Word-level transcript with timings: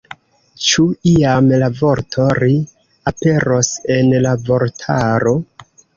Ĉu 0.67 0.85
iam 1.09 1.51
la 1.63 1.67
vorto 1.81 2.25
”ri” 2.39 2.55
aperos 3.13 3.73
en 3.97 4.11
la 4.27 4.33
vortaro? 4.49 5.37